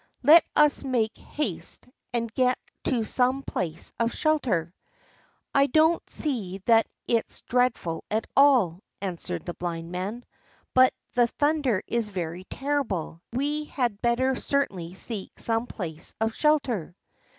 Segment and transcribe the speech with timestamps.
[0.23, 4.73] Let us make haste and get to some place of shelter."
[5.53, 10.25] "I don't see that it's dreadful at all," answered the Blind Man;
[10.73, 16.95] "but the thunder is very terrible; we had better certainly seek some place of shelter."